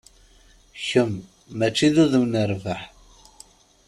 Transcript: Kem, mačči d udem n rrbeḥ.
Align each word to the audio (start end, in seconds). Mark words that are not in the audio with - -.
Kem, 0.87 1.11
mačči 1.57 1.87
d 1.93 1.95
udem 2.03 2.25
n 2.27 2.33
rrbeḥ. 2.49 2.81